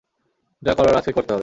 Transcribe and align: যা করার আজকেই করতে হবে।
যা 0.63 0.73
করার 0.73 0.95
আজকেই 0.95 1.13
করতে 1.13 1.31
হবে। 1.31 1.39